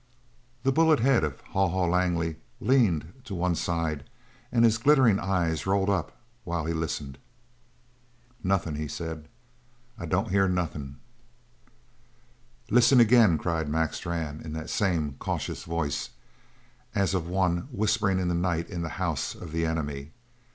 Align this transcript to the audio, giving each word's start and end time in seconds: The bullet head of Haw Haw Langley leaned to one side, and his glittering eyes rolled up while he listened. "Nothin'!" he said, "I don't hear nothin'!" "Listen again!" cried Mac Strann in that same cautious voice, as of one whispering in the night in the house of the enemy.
The 0.63 0.71
bullet 0.71 0.99
head 1.01 1.23
of 1.23 1.41
Haw 1.51 1.67
Haw 1.67 1.85
Langley 1.85 2.37
leaned 2.59 3.21
to 3.25 3.35
one 3.35 3.53
side, 3.53 4.03
and 4.51 4.65
his 4.65 4.79
glittering 4.79 5.19
eyes 5.19 5.67
rolled 5.67 5.91
up 5.91 6.17
while 6.43 6.65
he 6.65 6.73
listened. 6.73 7.19
"Nothin'!" 8.43 8.73
he 8.77 8.87
said, 8.87 9.27
"I 9.99 10.07
don't 10.07 10.31
hear 10.31 10.47
nothin'!" 10.47 10.95
"Listen 12.71 12.99
again!" 12.99 13.37
cried 13.37 13.69
Mac 13.69 13.93
Strann 13.93 14.41
in 14.43 14.53
that 14.53 14.71
same 14.71 15.17
cautious 15.19 15.65
voice, 15.65 16.09
as 16.95 17.13
of 17.13 17.27
one 17.27 17.67
whispering 17.71 18.17
in 18.17 18.27
the 18.27 18.33
night 18.33 18.71
in 18.71 18.81
the 18.81 18.89
house 18.97 19.35
of 19.35 19.51
the 19.51 19.67
enemy. 19.67 20.13